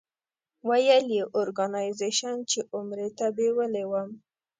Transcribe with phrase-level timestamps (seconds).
[0.67, 2.19] ویل یې اورګنایزیش
[2.49, 4.09] چې عمرې ته بېولې وم.